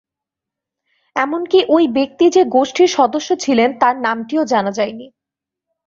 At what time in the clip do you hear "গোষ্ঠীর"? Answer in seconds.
2.45-2.89